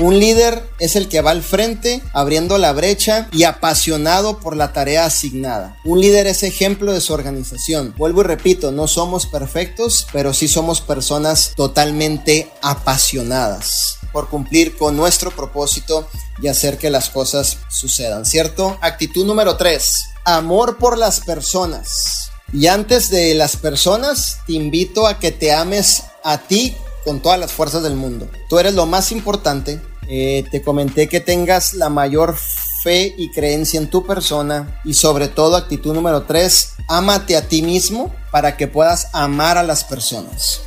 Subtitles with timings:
[0.00, 4.72] Un líder es el que va al frente, abriendo la brecha y apasionado por la
[4.72, 5.76] tarea asignada.
[5.84, 7.92] Un líder es ejemplo de su organización.
[7.98, 14.96] Vuelvo y repito, no somos perfectos, pero sí somos personas totalmente apasionadas por cumplir con
[14.96, 16.08] nuestro propósito
[16.40, 18.78] y hacer que las cosas sucedan, ¿cierto?
[18.80, 19.94] Actitud número 3,
[20.24, 22.30] amor por las personas.
[22.52, 26.76] Y antes de las personas, te invito a que te ames a ti
[27.08, 28.28] con todas las fuerzas del mundo.
[28.50, 29.80] Tú eres lo más importante.
[30.10, 32.36] Eh, te comenté que tengas la mayor
[32.82, 37.62] fe y creencia en tu persona y sobre todo actitud número 3, ámate a ti
[37.62, 40.60] mismo para que puedas amar a las personas.